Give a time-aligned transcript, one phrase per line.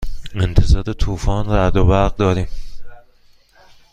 [0.35, 2.47] انتظار طوفان رعد و برق داریم.